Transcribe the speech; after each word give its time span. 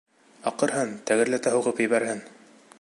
Аҡырһын, 0.51 0.95
тәгәрләтә 1.11 1.55
һуғып 1.57 1.85
ебәрһен! 1.87 2.27